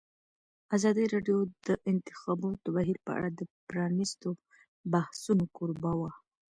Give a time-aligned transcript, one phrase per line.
[0.75, 4.29] ازادي راډیو د د انتخاباتو بهیر په اړه د پرانیستو
[4.93, 6.11] بحثونو کوربه وه.